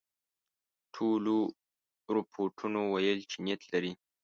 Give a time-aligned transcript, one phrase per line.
[0.95, 1.37] ټولو
[2.15, 3.91] رپوټونو ویل چې نیت لري.